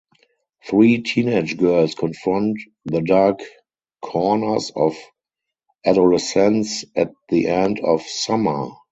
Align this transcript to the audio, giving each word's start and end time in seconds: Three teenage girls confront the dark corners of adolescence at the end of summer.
Three 0.67 1.03
teenage 1.03 1.57
girls 1.59 1.93
confront 1.93 2.57
the 2.85 3.01
dark 3.01 3.41
corners 4.01 4.71
of 4.75 4.97
adolescence 5.85 6.83
at 6.95 7.11
the 7.29 7.45
end 7.49 7.79
of 7.81 8.01
summer. 8.01 8.69